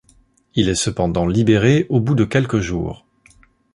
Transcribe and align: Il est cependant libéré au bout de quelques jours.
Il 0.55 0.67
est 0.67 0.73
cependant 0.73 1.27
libéré 1.27 1.85
au 1.91 1.99
bout 1.99 2.15
de 2.15 2.25
quelques 2.25 2.57
jours. 2.59 3.05